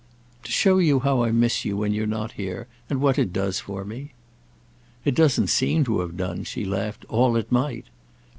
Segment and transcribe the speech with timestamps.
[0.45, 3.59] "To show you how I miss you when you're not here, and what it does
[3.59, 4.13] for me."
[5.05, 7.85] "It doesn't seem to have done," she laughed, "all it might!